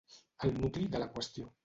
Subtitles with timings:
[0.47, 1.51] El nucli de la qüestió.